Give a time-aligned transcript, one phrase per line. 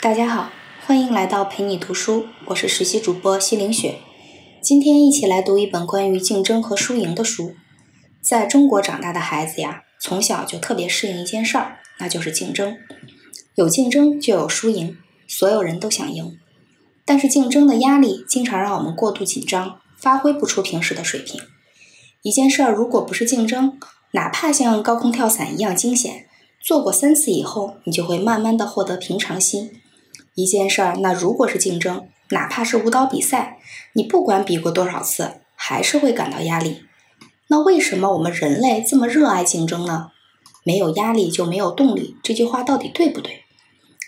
[0.00, 0.52] 大家好，
[0.86, 3.98] 欢迎来到陪你读书，我是实习主播西凌雪。
[4.62, 7.56] 今天一起来读一本关于竞争和输赢的书。
[8.22, 12.76] 在中国长大的孩子呀，从小就特别适应一件事儿，那就是竞争。
[13.56, 16.38] 有竞争就有输赢，所有人都想赢。
[17.04, 21.40] 但是竞争的压力经常让我们过度紧张，发挥不出平时的水平。
[22.22, 23.76] 一件事儿如果不是竞争，
[24.12, 26.28] 哪怕像高空跳伞一样惊险，
[26.64, 29.72] 做过三次以后，你就会慢慢的获得平常心。
[30.40, 33.58] 一件事儿，那如果是竞争，哪怕是舞蹈比赛，
[33.94, 36.82] 你不管比过多少次，还是会感到压力。
[37.48, 40.12] 那为什么我们人类这么热爱竞争呢？
[40.62, 43.42] 没有压力就没有动力，这句话到底对不对？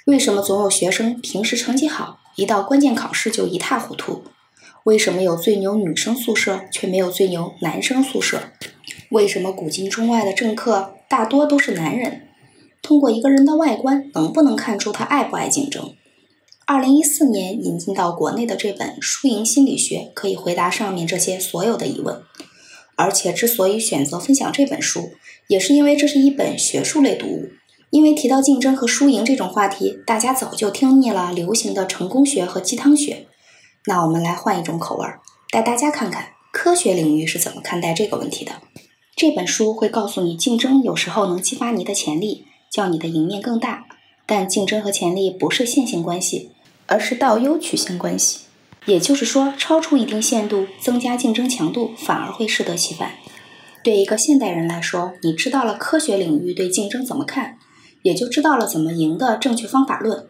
[0.06, 4.22] 为什么总有学生平时成绩好，一到关键考试就一塌糊涂？
[4.84, 8.52] 为什么有最牛女生宿舍，却没有最牛男生宿舍？
[9.08, 12.28] 为什么古今中外的政客大多都是男人？
[12.80, 15.92] 通过一个人的外观，能不能看出他爱不爱竞争？
[16.72, 22.22] 二零一四年引进到国内的这本《输赢心理学》可以回答上面这些所有的疑问。
[22.94, 25.10] 而且，之所以选择分享这本书，
[25.48, 27.48] 也是因为这是一本学术类读物。
[27.90, 33.26] 因为提到竞争和输赢这种话题，大家早就听腻了流行的成功学和鸡汤学。
[33.86, 35.18] 那我们来换一种口味儿，
[35.50, 38.52] 带大家看看科学领域是怎么看待这个问题的。
[39.16, 43.86] 这本书会告诉你，竞争有时候能激发你的潜力，叫你的赢面更大。
[44.24, 46.52] 但竞争和潜力不是线性关系。
[46.90, 48.40] 而是倒 U 曲线关系，
[48.84, 53.12] 也就是说，超出一定限度，增加竞争强度反而会适得其反。
[53.84, 57.58] 对一个现代人来说，你知道了科学领域对竞争怎么看，
[58.02, 60.26] 也就知道了怎么赢的正确方法论。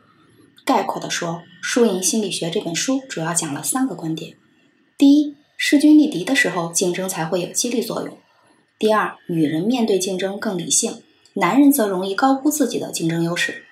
[0.66, 1.28] 概括的说，
[1.62, 4.36] 《输赢心理学》这本书主要讲了三个观点：
[4.98, 8.12] 第一，势均力敌的时候，竞争才会有激励作用；
[8.78, 13.64] 第二，女人面对竞争更理性，男人则容易高估自己的竞争优势。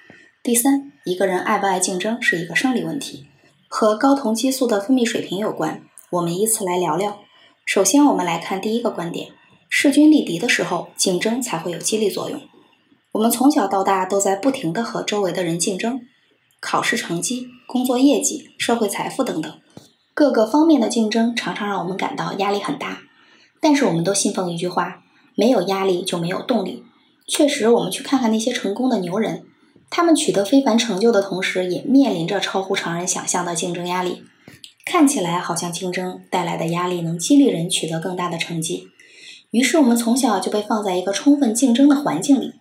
[0.43, 3.24] 第三，一个人爱不爱竞争是一个生理问题，
[3.66, 5.80] 和睾酮激素的分泌水平有关。
[6.10, 7.20] 我们依次来聊聊。
[7.64, 9.30] 首先，我们来看第一个观点：
[9.70, 12.42] 势均力敌的时候，竞争才会有激励作用。
[13.12, 16.02] 我们从小到大都在不停地和周围的人竞争，
[16.60, 19.50] 考试成绩、工作业绩、社会财富等等，
[20.12, 22.98] 各个方面的竞争常常让我们感到压力很大。
[23.62, 25.02] 但是，我们都信奉一句话：
[25.34, 26.84] 没有压力就没有动力。
[27.26, 29.44] 确实，我们去看看那些成功的牛人。
[29.91, 34.22] 他们取得非凡成就的同时，也面临着超乎常人想象的竞争压力。
[34.84, 38.88] 看起来好像竞争带来的压力能激励人取得更大的成绩，
[39.50, 42.54] 于是我们从小就被放在一个充分竞争的环境里。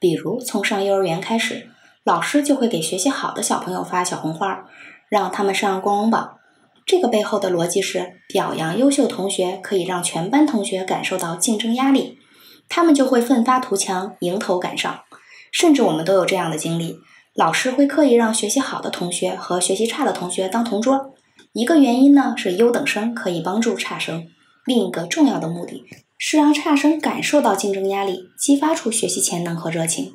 [0.00, 1.68] 比如从上幼儿园开始，
[2.02, 4.64] 老师就会给学习好的小朋友发小红花，
[5.08, 6.36] 让他们上光荣榜。
[6.84, 12.18] 这个背后的逻辑是，表扬优秀同学可以让全班同学感受到竞争压力，
[12.68, 15.00] 他们就会奋发图强，迎头赶上。
[15.52, 16.98] 甚至我们都有这样的经历，
[17.34, 21.14] 老师会刻意让学习好的同学和学习差的同学当同桌。
[21.52, 24.26] 一个原因呢是优等生可以帮助差生，
[24.66, 25.84] 另一个重要的目的
[26.18, 30.14] 是让差生感受到竞争压力，激发出学习潜能和热情。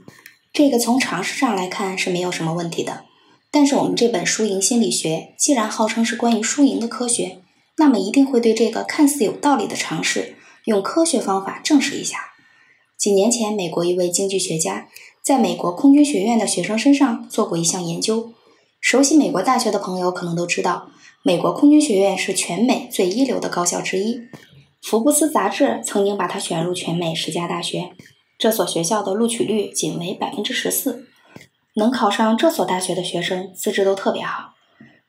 [0.54, 3.06] 这个从常识上来看是没有什么问题的。
[3.50, 7.40] 但是我们这本输赢心理学既然号称是关于输赢的科学，
[7.78, 12.18] 那么一定会对这个看似有道理的常识用科学方法证实一下。
[12.98, 14.88] 几年前，美国一位经济学家。
[15.24, 18.34] 在美国空军学院的学生身上做过一项研究。
[18.82, 20.90] 熟悉美国大学的朋友可能都知道，
[21.24, 24.20] 美国空军学院是全美最一流的高校之一。
[24.82, 27.94] 福布斯杂志曾经把它选入全美十佳大学。
[28.38, 31.08] 这所学校的录取率仅为百分之十四，
[31.76, 34.56] 能考上这所大学的学生资质都特别好。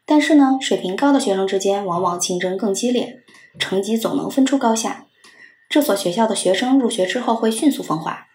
[0.06, 3.18] 但是呢，水平高的学生之间往往竞争更激烈，
[3.58, 5.06] 成绩总能分出高下。
[5.68, 8.28] 这所学校的学生入学之后会迅速分化。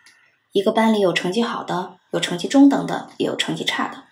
[0.52, 4.04] 一个班里有成绩好的，有成绩中等的，也有成绩差的。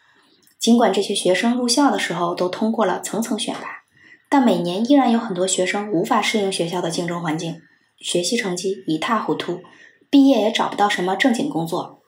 [0.59, 3.84] 尽管这些学生入校的时候都通过了层层选拔，
[4.30, 7.62] 但每年依然有很多学生无法适应学校的竞争环境，
[8.00, 9.62] 学习成绩一塌糊涂，
[10.10, 12.01] 毕业也找不到什么正经工作。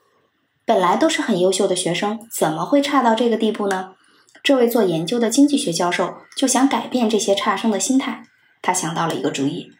[0.64, 3.94] 本来都是很优秀的学生，怎么会差到这个地步呢？
[4.42, 8.22] 这位做研究的经济学教授就想改变这些差生的心态，
[8.62, 9.70] 他想到了一个主意。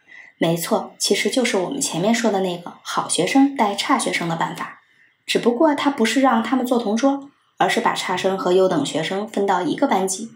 [0.42, 4.80] 没错，其实就是我们前面说的那个好学生带差学生的办法，
[5.26, 7.28] 只不过他不是让他们做同桌，
[7.58, 10.30] 而是把差生和优等学生分到一个班级。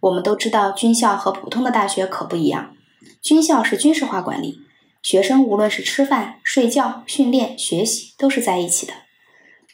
[0.00, 2.74] 我们都知道，军校和普通的大学可不一样，
[3.20, 4.62] 军校是军事化管理，
[5.02, 8.94] 学生无论是吃饭、睡觉、训练、学习都是在一起的，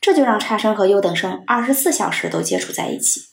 [0.00, 3.26] 这就让差生和优等生二十四小时都接触在一起，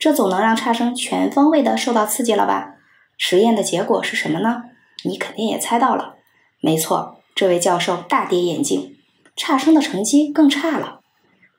[0.00, 2.74] 这总能让差生全方位的受到刺激了吧？
[3.16, 4.64] 实验的结果是什么呢？
[5.04, 6.14] 你肯定也猜到了，
[6.60, 8.96] 没错，这位教授大跌眼镜，
[9.36, 11.00] 差生的成绩更差了。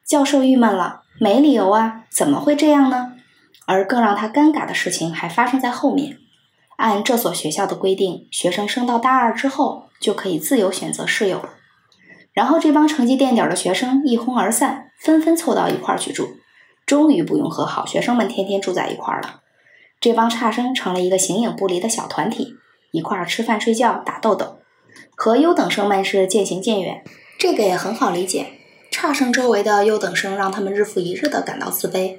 [0.05, 3.13] 教授郁闷了，没理由啊，怎么会这样呢？
[3.65, 6.17] 而更让他尴尬的事情还发生在后面。
[6.77, 11.51] 按这所学校的规定，学生升到大二之后就可以自由选择室友了。
[12.33, 16.27] 然后这帮成绩垫底的学生一哄而散，纷纷凑到一块儿去住，
[16.85, 19.41] 终于不用和好学生们天天住在一块儿了。
[20.01, 22.55] 这帮差生成了一个形影不离的小团体，
[22.93, 24.59] 一块儿吃饭、睡觉、打豆豆，
[25.15, 27.03] 和优等生们是渐行渐远。
[27.39, 28.51] 这个也很好理解，
[28.91, 32.17] 差生周围的优等生让他们日复一日地感到自卑，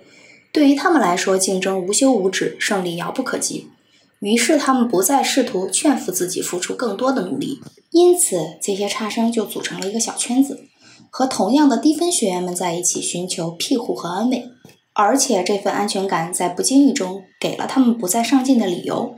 [0.53, 3.71] 对于他们来说，竞争无休无止，胜利遥不可及。
[4.19, 7.61] 于是他们不再试图劝服自己付出更多的努力，
[7.91, 10.65] 因此这些差生就组成了一个小圈子，
[11.09, 14.49] 和同样的低分学员们在一起寻求庇护和安慰，
[14.93, 19.17] 而且这份安全感在不经意中给了他们不再上进的理由。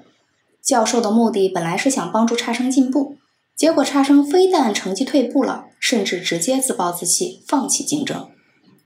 [0.67, 3.19] 教授的目的本来是想帮助差生进步，
[3.55, 8.29] 结果差生非但成绩退步了，甚至直接自暴自弃，放弃竞争。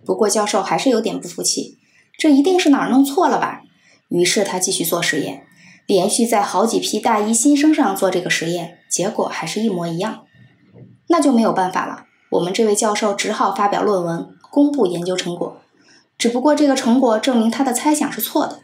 [0.04, 1.78] 不过教授还是有点不服气，
[2.18, 3.62] 这一定是哪儿弄错了吧？
[4.10, 5.44] 于是他继续做实验。
[5.86, 10.24] 连续在好几批大一新生上做这个实验，结果还是一模一样，
[11.08, 12.04] 那就没有办法了。
[12.32, 15.56] 我们这位教授只好发表论文，公布研究成果。
[16.18, 18.60] 只不过这个成果证明他的猜想是错的。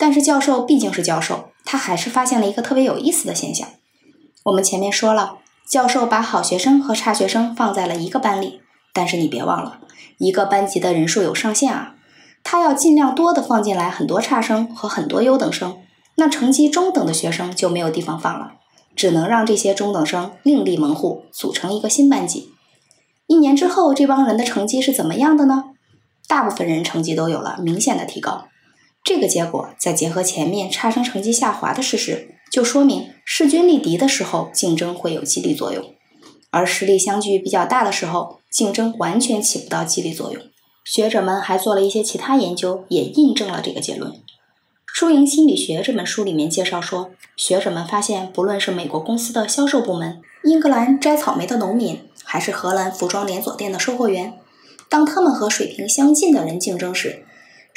[0.00, 3.68] 但是教授毕竟是教授，他还是发现了一个特别有意思的现象。
[4.44, 5.34] 我们前面说了，
[5.68, 8.62] 教授把好学生和差学生放在了一个班里，
[8.94, 9.80] 但是你别忘了，
[10.16, 11.96] 一个班级的人数有上限啊，
[12.42, 15.76] 他要尽量多的放进来很多差生和很多优等生。
[16.16, 18.52] 那成绩中等的学生就没有地方放了，
[18.96, 22.48] 只能让这些中等生另立门户，组成一个新班级。
[23.26, 25.64] 一年之后，这帮人的成绩是怎么样的呢？
[26.26, 28.46] 大部分人成绩都有了明显的提高。
[29.12, 35.84] 这个结果再结合前面差生成绩下滑的事实，就说明势均力敌的时候竞争会有激励作用，
[36.50, 40.40] 而实力相距比较大的时候，竞争完全起不到激励作用。
[40.84, 44.12] 学者们还做了一些其他研究，也印证了这个结论。
[44.86, 54.34] 《输赢心理学》这本书里面介绍说，学者们发现，不论是美国公司的销售部门、英格兰摘草莓的农民，还是荷兰服装连锁店的售货员，
[54.88, 57.24] 当他们和水平相近的人竞争时，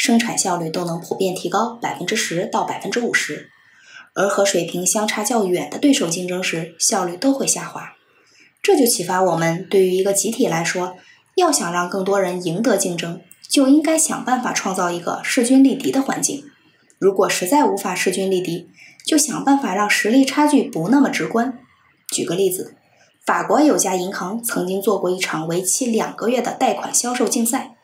[0.04, 3.48] 生产效率都能普遍提高百分之十到百分之五十；
[4.14, 7.94] 而和水平相差较远的对手竞争时，效率都会下滑。
[8.62, 10.98] 这就启发我们，对于一个集体来说，
[11.36, 16.44] 要想让更多人赢得竞争，就应该想办法创造一个势均力敌的环境。
[17.00, 18.68] 如果实在无法势均力敌，
[19.06, 21.58] 就想办法让实力差距不那么直观。
[22.12, 22.76] 举个例子，
[23.26, 27.78] 法国有家银行曾经做过一场为期两个月的贷款销售竞赛，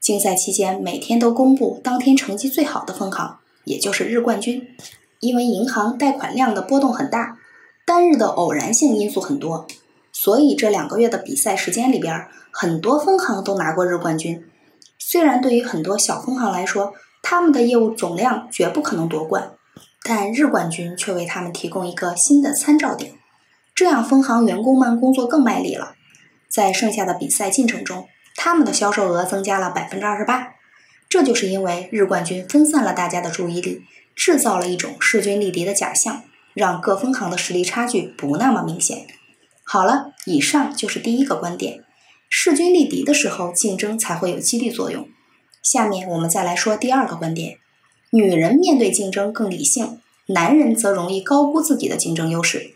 [0.00, 4.68] 竞赛期间每天都公布当天成绩最好的分行，也就是日冠军。
[5.20, 7.38] 因为银行贷款量的波动很大，
[7.86, 9.66] 单日的偶然性因素很多，
[10.12, 14.44] 所以这两个月的比赛时间里边，很多分行都拿过日冠军。
[14.98, 16.92] 虽然对于很多小分行来说，
[17.22, 19.52] 他们的业务总量绝不可能夺冠，
[20.04, 23.12] 但日冠军却为他们提供一个新的参照点，
[23.74, 25.94] 这样分行员工们工作更卖力了。
[26.48, 30.52] 在剩下的比赛进程中，他们的销售额增加了百分之二十八。
[31.08, 33.82] 这就是因为日冠军分散了大家的注意力，
[34.14, 39.06] 制造了一种势均力敌的假象，让各分行的实力差距不那么明显。
[39.62, 41.84] 好了，以上就是第一个观点：
[42.28, 45.08] 势均力敌的时候，竞争才会有激励作用。
[45.62, 47.58] 下面我们再来说第二个观点：
[48.10, 52.74] 女人面对竞争更理性，男人则容易高估自己的竞争优势。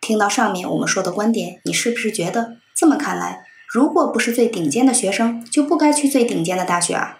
[0.00, 3.43] 听到上面我们说的观点，你是不是觉得这么看来，
[3.74, 7.18] 如果不是最顶尖的学生，就不该去最顶尖的大学啊？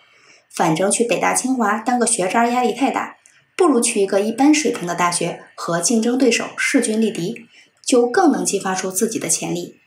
[0.55, 3.17] 反正去北大清华当个学渣压力太大，
[3.57, 7.49] 不如去一个一般水平的大学，和竞争对手势均力敌，
[7.85, 9.81] 就更能激发出自己的潜力。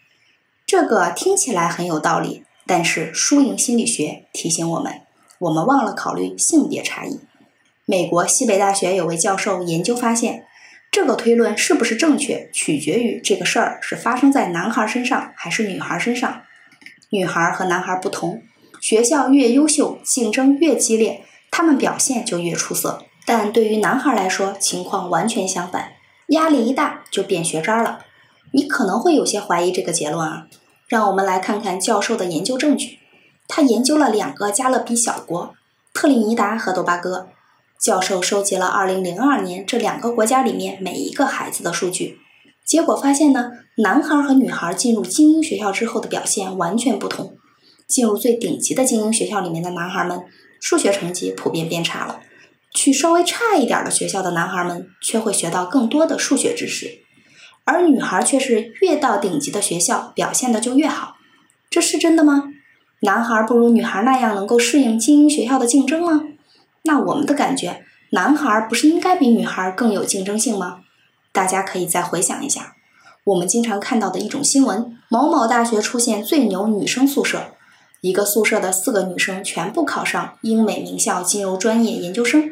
[0.65, 4.91] 这个听起来很有道理，但是输赢心理学提醒我们。
[5.39, 7.21] 我们忘了考虑性别差异。
[7.85, 10.43] 美国西北大学有位教授研究发现，
[10.91, 16.43] 这个推论是不是正确，取决于这个事儿是发生在男孩身上还是女孩身上。
[17.09, 18.41] 女孩和男孩不同，
[18.81, 23.03] 学校越优秀，竞争越激烈，他们表现就越出色。
[23.25, 25.91] 但对于男孩来说，情况完全相反，
[26.27, 27.99] 压力一大就变学渣了。
[28.51, 30.47] 你可能会有些怀疑这个结论啊，
[30.87, 32.99] 让我们来看看教授的研究证据。
[33.47, 35.53] 他研究了两个加勒比小国
[35.93, 37.29] 特立尼达和多巴哥，
[37.79, 42.19] 教授收集了2002年这两个国家里面每一个孩子的数据，
[42.67, 47.37] 结果发现呢，男孩和女孩进入精英学校之后的表现完全不同。
[47.87, 50.19] 进入最顶级的精英学校里面的男孩们，
[50.59, 52.19] 数学成绩普遍变差了；
[52.75, 56.99] 去稍微差一点的学校的男孩们，却会学到更多的数学知识，
[57.63, 61.15] 而女孩却是越到顶级的学校表现的就越好。
[61.69, 62.51] 这是真的吗？
[63.03, 66.23] 男孩不如女孩那样能够适应精英学校的竞争吗？
[66.83, 70.81] 那我们的感觉，男孩不是应该比女孩更有竞争性吗？
[71.37, 72.75] 大家可以再回想一下，
[73.25, 77.51] 我们经常看到的一种新闻：某某大学出现最牛女生宿舍，
[78.01, 82.49] 一个宿舍的四个女生全部考上英美名校金融专业研究生，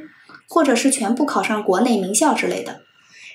[0.47, 2.81] 或者是全部考上国内名校之类的。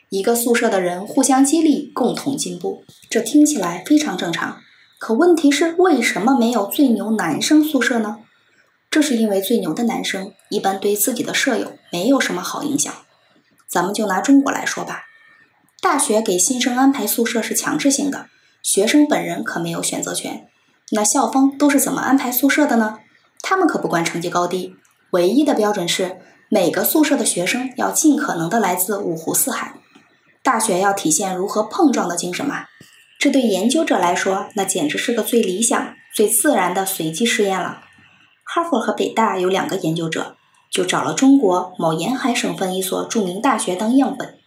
[0.09, 4.59] 一个宿舍的人互相激励，共同进步，这听起来非常正常。
[5.00, 8.19] 可问题是，为什么没有最牛男生宿舍呢？
[8.88, 12.95] 这是因为最牛的男生一般对自己的舍友没有什么好影响。
[13.66, 15.07] 咱们就拿中国来说吧，
[15.82, 18.26] 大学给新生安排宿舍是强制性的，
[18.62, 20.46] 学生本人可没有选择权。
[20.90, 22.99] 那校方都是怎么安排宿舍的呢？
[23.40, 24.75] 他们可不管成绩高低，
[25.12, 26.18] 唯一的标准是
[26.50, 29.75] 每个宿舍的学生要尽可能的来自五湖四海。
[30.42, 32.66] 大学要体现如何碰撞的精神嘛？
[33.18, 37.82] 这对研究者来说，那简直是个最理想、最自然的随机试验了。
[38.44, 40.37] 哈佛和北大有两个研究者，
[40.70, 44.39] 就找了中国某沿海省份一所著名大学当样本，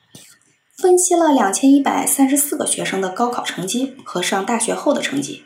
[0.75, 5.43] 分析了两千一百三十四个学生的高考成绩和上大学后的成绩，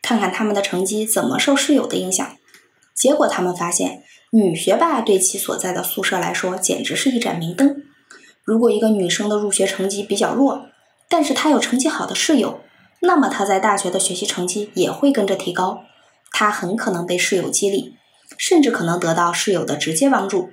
[0.00, 2.26] 看看他们的成绩怎么受室友的影响。
[2.94, 4.02] 结果他们发现，
[4.32, 7.82] 女学霸对其所在的宿舍来说，简直是一盏明灯。
[8.44, 10.62] 如果一个女生的入学成绩比较弱，
[11.08, 12.60] 但是她有成绩好的室友，
[13.02, 15.80] 那么她在大学的学习成绩也会跟着提高。
[16.32, 17.94] 她很可能被室友激励，
[18.38, 20.48] 甚至可能得到室友的直接帮助。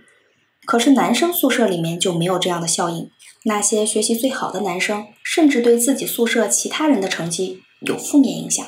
[0.66, 3.10] 可是男生宿舍里面就没有这样的效应。
[3.44, 8.66] 那些学习最好的男生，甚至对自己宿舍其他人的成绩有负面影响。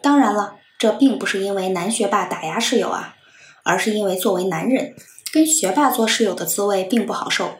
[0.00, 3.16] 当然了，这并不是因为男学霸打压室友啊，
[3.64, 4.94] 而是因为作为男人，
[5.32, 7.46] 跟学霸做室友的滋味并不好受。《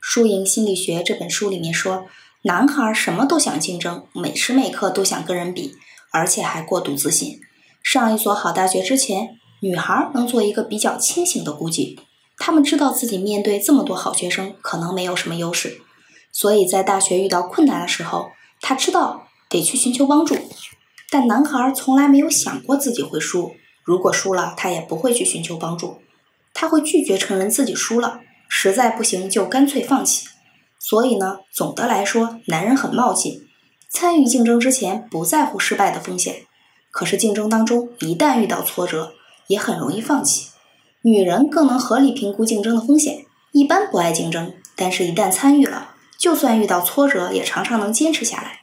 [0.00, 2.04] 输赢心理学》这本书里面说，
[2.42, 5.72] 男孩什么都想竞争，每时每刻都想跟人比，
[6.12, 7.40] 而且还过度自信。
[7.82, 11.98] 上一所好大学之前，女孩能做一个比较清醒的估计，
[12.36, 15.80] 他们知道自己面对这么多好学生，可能没有什么优势，
[16.34, 20.36] 所以在大学遇到困难的时候，他知道得去寻求帮助。
[21.08, 26.02] 但男孩从来没有想过自己会输，如果输了，他也不会去寻求帮助，
[26.52, 28.18] 他会拒绝承认自己输了。
[28.48, 30.26] 实在不行就干脆放弃。
[30.80, 33.46] 所以呢，总的来说，男人很冒进，
[33.88, 36.42] 参与竞争之前不在乎失败的风险。
[36.90, 39.14] 可是竞争当中一旦遇到挫折，
[39.46, 40.50] 也很容易放弃。
[41.02, 45.93] 女人更能合理评估竞争的风险，一般不爱竞争，但是一旦参与了，
[46.24, 48.60] 就算遇到挫折，也常常能坚持下来。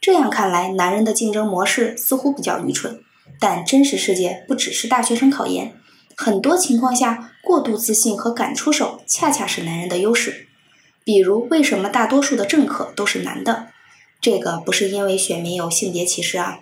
[0.00, 2.98] 这样看来，男人的竞争模式似乎比较愚蠢。
[3.38, 5.72] 但真实世界不只是大学生考研。
[6.16, 10.48] 很多情况下，过度自信和敢出手，恰恰是男人的优势。
[11.04, 13.68] 比如，为什么大多数的政客都是男的？
[14.20, 16.58] 这个不是因为选民有性别歧视啊，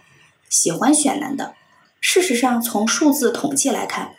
[0.50, 1.54] 喜欢选男的。
[2.02, 4.10] 事实上，从数字统计来看，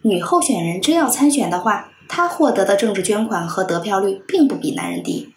[0.00, 5.33] 女候选人真要参选的话，她获得的政治捐款和得票率并不比男人低。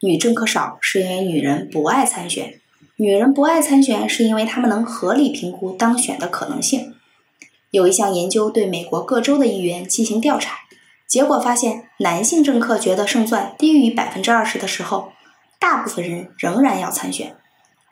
[0.00, 2.60] 女政客少，是因为女人不爱参选。
[2.96, 6.94] 女人不爱参选，是因为她们能合理评估当选的可能性。
[7.70, 10.60] 有一项研究对美国各州的议员进行调查，
[11.06, 15.12] 结果发现，男性政客觉得胜算低于百分之二十的时候，
[15.58, 17.32] 大部分人仍然要参选；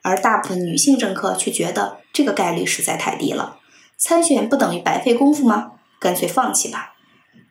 [0.03, 3.59] 而大部分女性政客却觉得这个概率实在太低了，
[3.97, 5.73] 参选不等于白费功夫吗？
[5.99, 6.95] 干脆放弃吧。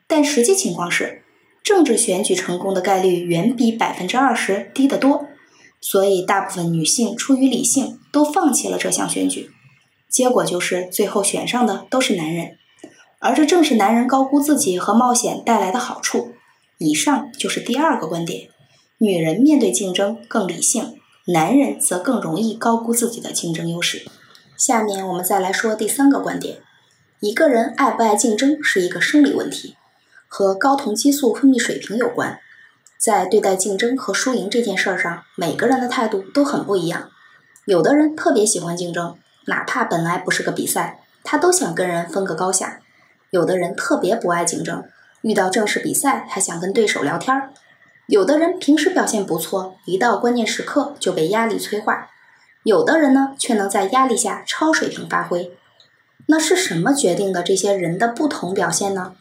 [0.07, 1.22] 但实际情况是，
[1.63, 5.25] 政治选举成功的概率远比百分之二十低得多，
[5.79, 9.49] 所以大部分女性出于理性都放弃了这项选举。
[10.09, 12.57] 结果就是最后选上的都是男人，
[13.19, 16.33] 而这正是男人高估自己和冒险带来的好处。
[16.79, 18.49] 以上就是第二个观点：
[18.97, 24.05] 女人面对竞争更理性，男人则更容易高估自己的竞争优势。
[24.57, 26.57] 下面我们再来说第三个观点：
[27.21, 29.75] 一个人爱不爱竞争是一个生理问题，
[30.35, 32.39] 和睾酮激素分泌水平有关。
[32.97, 37.11] 在对待竞争和输赢这件事儿上，每个人的态度都很不一样。
[37.65, 39.15] 有的人特别喜欢竞争。
[39.45, 42.79] 哪怕本来不是个比赛，他都想跟人分个高下。
[43.29, 44.83] 有的人特别不爱竞争，
[45.21, 47.51] 遇到正式比赛还想跟对手聊天儿。
[48.07, 52.09] 有的人平时表现不错，一到关键时刻就被压力催化。
[52.63, 55.51] 有的人呢，却能在压力下超水平发挥。
[56.25, 59.13] 那是什么决定的这些人的不同表现呢？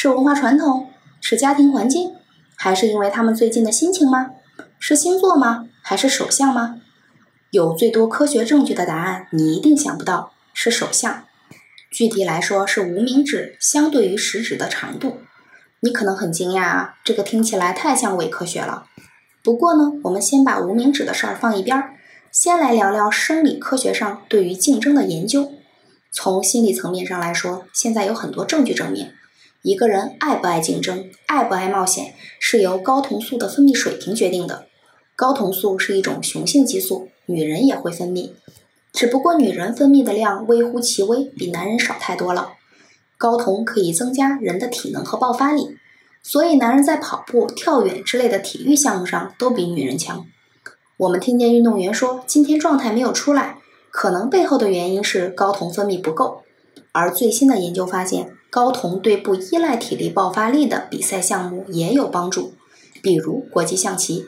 [0.00, 0.90] 是文化传统？
[1.20, 2.14] 是家庭环境？
[2.54, 4.30] 还是因为他们最近的心情吗？
[4.78, 5.64] 是星座吗？
[5.82, 6.76] 还是手相吗？
[7.50, 11.24] 有最多科学证据的答案，你一定想不到是手相。
[11.90, 15.16] 具体来说，是无名指相对于食指的长度。
[15.80, 18.84] 你可能很惊讶啊，这个听起来太像伪科学了。
[19.42, 21.96] 不过呢，我们先把无名指的事儿放一边儿，
[22.30, 25.54] 先来聊聊生理科学上对于竞争的研究。
[26.12, 29.10] 从心理层面上来说，现在有很多证据证明，
[29.62, 34.66] 一个人爱不爱竞争、爱不爱冒险，是由睾酮素的分泌水平决定的。
[35.16, 38.30] 睾酮素是一种雄性激素，女人也会分泌，
[38.92, 42.52] 只不过女人分泌的量微乎其微，比男人少太多了。
[43.18, 45.76] 睾酮可以增加人的体能和爆发力，
[46.22, 50.24] 所以男人在跑步、跳远之类的体育项目上都比女人强。
[50.98, 53.58] 我们听见运动员说今天状态没有出来，
[53.90, 56.42] 可能背后的原因是睾酮分泌不够。
[56.98, 62.54] 而最新的研究发现，睾酮对不依赖体力爆发力的比赛项目也有帮助，
[63.00, 64.24] 比如国际象棋，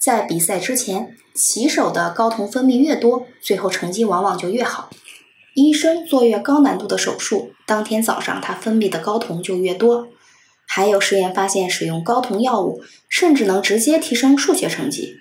[0.00, 4.90] 在比赛之前，棋手的睾酮分泌越多，最后成绩往往就越好。
[5.54, 10.08] 医生做越高难度的手术，当天早上他分泌的睾酮就越多。
[10.66, 15.14] 还有实验发现，使用睾酮药物甚至能直接提升数学成绩。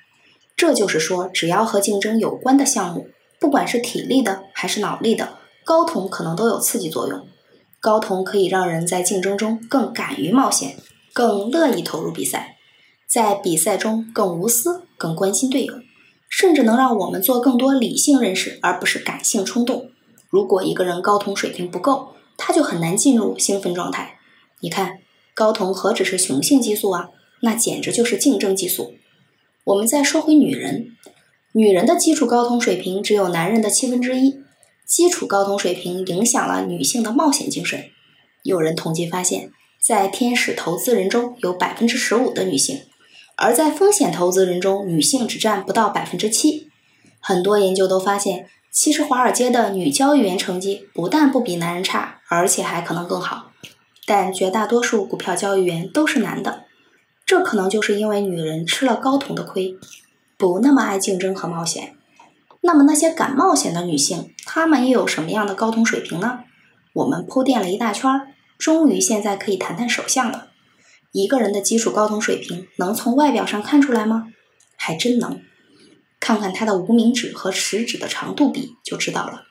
[0.56, 3.08] 这就是说，只要和竞争有关的项目，
[3.40, 5.38] 不管是体力的还是脑力的，
[5.68, 7.28] 睾酮可能都有刺激作用。
[7.82, 10.78] 睾酮可以让人在竞争中更敢于冒险，
[11.14, 12.56] 更乐意投入比赛，
[13.06, 15.74] 在比赛中更无私、更关心队友，
[16.30, 19.92] 甚至能让我们做更多理性认识，而不是感性冲动。
[20.30, 24.20] 如果一个人睾酮水平不够，他就很难进入兴奋状态。
[24.62, 25.00] 你看，
[25.36, 27.10] 睾酮何止是雄性激素啊，
[27.42, 28.94] 那简直就是竞争激素。
[29.66, 30.96] 我们再说回女人，
[31.52, 34.47] 女人的基础睾酮水平只有男人的七分之一。
[34.88, 37.90] 基础睾酮水平影响了女性的冒险精神。
[38.44, 42.84] 有人统计发现，在天使投资人中有百分之十五的女性，
[43.36, 46.70] 而在风险投资人中，女性只占不到百分之七。
[47.20, 48.48] 很多研究都发现。
[48.70, 53.52] 其实，华尔街的女交易员成绩不但不比男人差，而且还可能更好。
[54.06, 56.66] 但绝大多数股票交易员都是男的，
[57.26, 59.76] 这可能就是因为女人吃了睾酮的亏，
[60.38, 61.97] 不那么爱竞争和冒险。
[62.68, 66.40] 那么，那些敢冒险的女性，她们又有什么样的睾酮水平呢？
[66.92, 68.12] 我们铺垫了一大圈，
[68.58, 70.50] 终于现在可以谈谈手相了。
[71.14, 74.28] 一个人的基础睾酮水平能从外表上看出来吗？
[74.76, 75.40] 还真能。
[76.20, 79.44] 看看他的无名指和食指的长度比就知道了。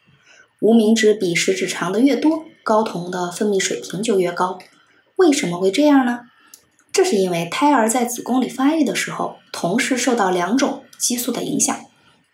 [0.60, 4.58] 无名指比食指长的越多，睾酮的分泌水平就越高。
[5.16, 6.20] 为什么会这样呢？
[6.92, 11.74] 这是因为胎儿在子宫里发育的时候，同时受到两种激素的影响，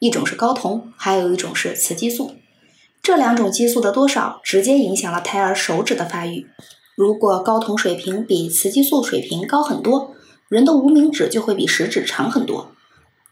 [0.03, 2.33] 一种是睾酮，还有一种是雌激素。
[3.01, 6.49] 这两种激素的多少直接影响了胎儿手指的发育。
[6.97, 10.11] 如果睾酮水平比雌激素水平高很多，
[10.49, 12.73] 人的无名指就会比食指长很多。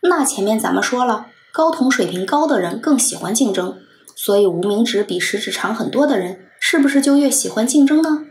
[0.03, 3.77] 那前面咱们说了，睾酮水平高的人更喜欢竞争，
[4.15, 8.27] 所以无名指比食指长很多的人，是不是就越喜欢竞争呢？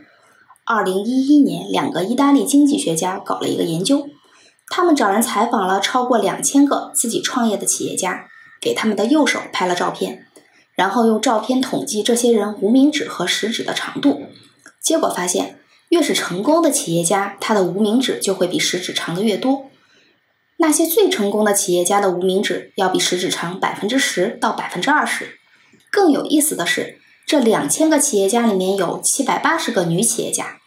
[0.64, 4.06] 二零一一年，两个意大利经济学家搞了一个研究，
[4.70, 8.28] 他们找人采访了超过两千个自己创业的企业家，
[8.60, 10.26] 给他们的右手拍了照片，
[10.74, 14.26] 然后用照片统计这些人无名指和食指的长度，
[14.80, 19.66] 结果发现，越是成功的企业家，他的无名指就会比食指长的越多。
[20.58, 25.38] 那些最成功的企业家的无名指要比食指长百分之十到百分之二十。
[25.90, 30.58] 更有意思的是，这两千个企业家里面有七百八十个女企业家。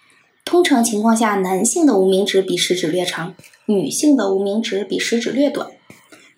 [0.43, 3.35] 通常情况下，男性的无名指比食指略长，
[3.67, 5.69] 女性的无名指比食指略短。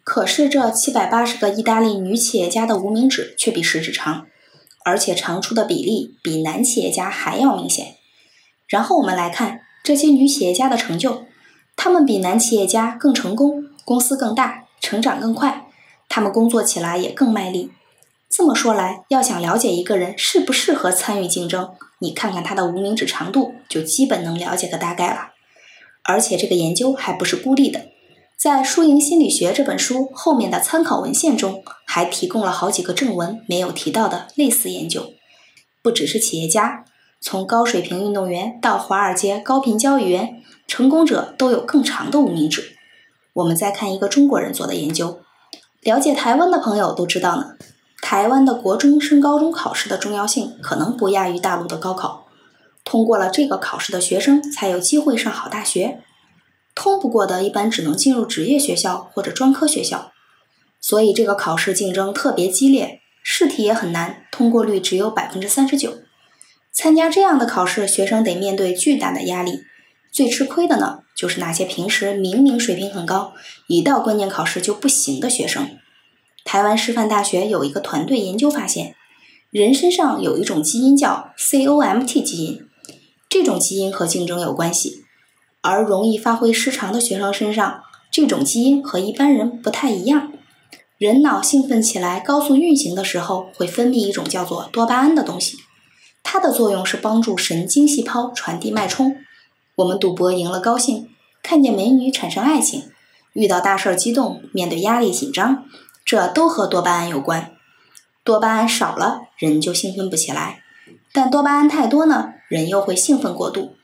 [0.06, 4.28] 可是这七百八十个意大利女企业家的无名指却比食指长，
[4.86, 7.96] 而且长出的比例比男企业家还要明显。
[8.68, 11.26] 然后我们来看这些女企业家的成就。
[11.76, 15.66] 她们比男企业家更成功，公司更大，成长更快，
[16.08, 17.72] 她们工作起来也更卖力。
[18.30, 25.32] 这么说来，要想了解一个人适不适合参与竞争，你看看他的无名指长度，就基本能了解个大概了。
[26.04, 27.88] 而且这个研究还不是孤立的，
[28.38, 35.14] 在《输赢心理学》这本书后面的参考文献中，还提供了好几个正文没有提到的类似研究。
[35.82, 36.86] 不只是企业家，
[37.22, 40.42] 从高水平运动员到华尔街高频交易员。
[40.68, 42.76] 成功者都有更长的无名指。
[43.34, 45.20] 我们再看一个中国人做的研究，
[45.82, 47.52] 了解台湾的朋友都知道呢。
[48.02, 52.26] 台湾的国中升高中考试的重要性可能不亚于大陆的高考。
[52.84, 56.02] 通过了这个考试的学生才有机会上好大学，
[56.76, 60.12] 通不过的一般只能进入职业学校或者专科学校。
[60.80, 65.98] 所以这个考试竞争特别激烈，试题也很难，通过率只有百分之三十九。
[66.72, 69.62] 参加这样的考试，学生得面对巨大的压力。
[70.12, 73.34] 最吃亏的呢，就是那些平时明明水平很高，
[73.68, 75.70] 一到关键考试就不行的学生。
[76.44, 78.96] 台湾师范大学有一个团队研究发现，
[79.50, 82.68] 人身上有一种基因叫 COMT 基因，
[83.28, 85.05] 这种基因和竞争有关系。
[85.66, 90.32] 而容易发挥失常的学生身上，这种基因和一般人不太一样。
[91.00, 95.58] 人脑兴奋起来、高速运行的时候，会分泌一种叫做多巴胺的东西。
[96.22, 99.18] 它的作用是帮助神经细胞传递脉冲。
[99.78, 101.10] 我们赌博赢了高兴，
[101.42, 102.84] 看见美女产生爱情，
[103.34, 105.66] 遇到大事激动，面对压力紧张，
[106.06, 107.52] 这都和多巴胺有关。
[108.24, 110.60] 多巴胺少了，人就兴奋不起来；
[111.12, 113.76] 但多巴胺太多呢，人又会兴奋过度。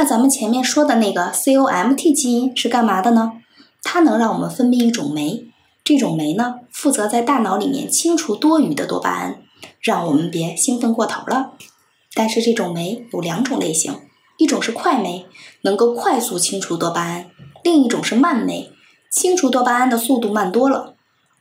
[0.00, 3.32] 那咱们前面说的那个 COMT 基因是干嘛的呢？
[3.82, 5.48] 它能让我们分泌一种酶，
[5.82, 9.42] 这种酶呢，负责在大脑里面清除多余的多巴胺，
[9.80, 11.54] 让我们别兴奋过头了。
[12.14, 14.02] 但是这种酶有两种类型，
[14.36, 15.26] 一种是快酶，
[15.62, 17.24] 能够快速清除多巴胺；
[17.64, 18.70] 另一种是慢酶，
[19.10, 20.94] 清除多巴胺的速度慢多了。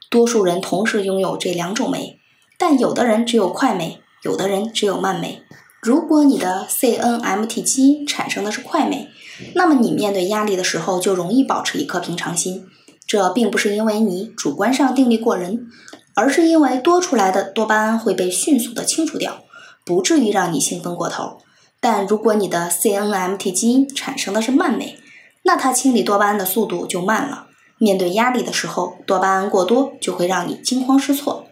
[0.09, 2.17] 多数人同时拥有这两种酶，
[2.57, 5.43] 但有的人只有快酶，有的人只有慢酶。
[5.81, 9.09] 如果你的 CNMT 基因产生的是快酶，
[9.53, 12.65] 那么你面对压力的时候就容易保持一颗平常心。
[13.05, 15.67] 这并不是因为你主观上定力过人，
[16.15, 19.43] 而是因为多出来的多巴胺会被迅速的清除掉，
[19.85, 21.37] 不至于让你兴奋过头。
[21.79, 24.97] 但如果你的 CNMT 基因产生的是慢酶，
[25.43, 27.47] 那它清理多巴胺的速度就慢了。
[27.77, 31.45] 面对压力的时候，多巴胺过多就会让你惊慌失措。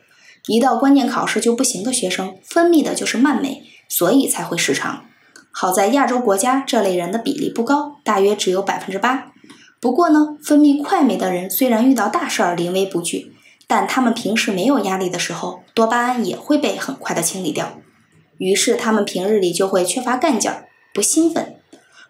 [0.47, 3.63] 一到关键考试就不行的学生，分泌的就是慢酶。
[3.95, 5.05] 所以才会失常。
[5.51, 9.31] 好在亚洲国家这类人的比例不高，大约只有百分之八。
[9.79, 13.31] 不过呢，分泌快酶的人虽然遇到大事儿临危不惧，
[13.67, 17.79] 但他们平时没有压力的时候，多巴胺也会被很快的清理掉。
[18.37, 21.55] 于是他们平日里就会缺乏干劲儿，不兴奋。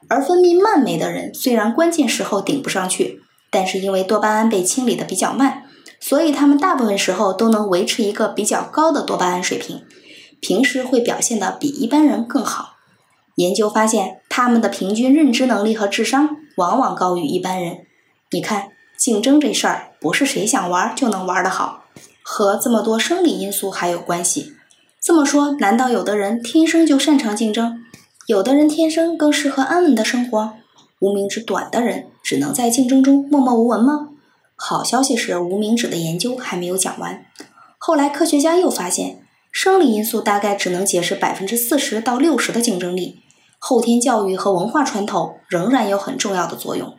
[0.07, 3.21] 而分泌慢酶的人虽然关键时候顶不上去，
[3.51, 5.65] 但是因为多巴胺被清理的比较慢，
[5.99, 9.84] 所以他们大部分时候都能维持一个比较高的多巴胺水平。
[10.47, 12.75] 平时会表现的比一般人更好。
[13.37, 17.87] 研究发现，他们的平均认知能力和智商往往高于一般人。
[18.29, 21.85] 你看，竞争这事儿不是谁想玩就能玩得好，
[22.21, 24.53] 和这么多生理因素还有关系。
[25.01, 27.81] 这么说，难道有的人天生就擅长竞争，
[28.27, 30.53] 有的人天生更适合安稳的生活？
[30.99, 34.09] 无名指短的人只能在竞争中默默无闻吗？
[34.55, 37.25] 好消息是，无名指的研究还没有讲完。
[37.79, 39.24] 后来科学家又发现。
[39.57, 43.21] 生理因素大概只能解释百分之四十到六十的竞争力，
[43.57, 46.93] 后天教育和文化传统仍然有很重要的作用。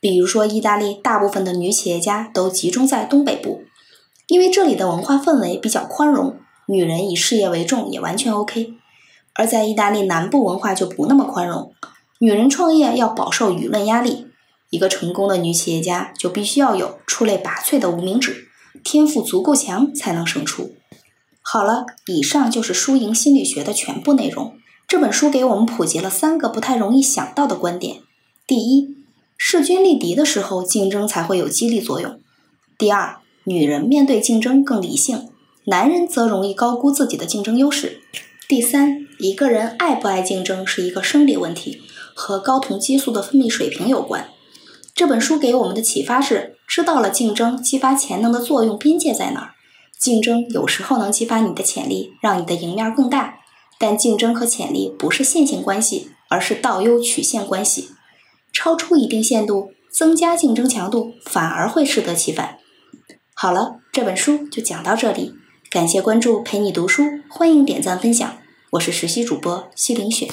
[0.00, 3.60] 比如说，意大利大部分的女企业家都集中在东北部，
[4.28, 8.72] 因为这里的文化氛围比较宽容，女人以事业为重也完全 OK。
[9.34, 11.74] 而在意大利南部，文化就不那么宽容，
[12.20, 14.28] 女人创业要饱受舆论压力。
[14.70, 18.48] 一个成功的女企业家就必须要有出类拔萃的无名指，
[18.82, 20.74] 天赋足够强才能胜出。
[21.42, 24.56] 好了，以上就是输赢心理学的全部内容。
[24.88, 27.98] 这本书给我们普及了三个不太容易想到的观点：
[28.46, 28.96] 第一，
[29.36, 32.12] 势均力敌的时候，竞争才会有激励作用；
[32.78, 35.28] 第二，女人面对竞争更理性，
[35.64, 37.98] 男人则容易高估自己的竞争优势；
[38.48, 41.82] 第三，一个人爱不爱竞争是一个生理问题，
[42.14, 44.28] 和睾酮激素的分泌水平有关。
[44.94, 49.54] 这本书给我们的启发是：知道了竞争激发潜能的作用边界在哪儿。
[50.02, 53.36] 竞争有时候能激发你的潜力，让你的赢面更大，
[53.78, 57.90] 但竞争和潜力不是线性关系，而是倒 U 曲线关系。
[58.52, 62.58] 超出一定限度，增加竞争强度，反而会适得其反。
[63.32, 65.34] 好了，这本书就讲到这里，
[65.70, 68.38] 感谢关注，陪你读书，欢迎点赞分享。
[68.72, 70.28] 我是实习主播西林雪。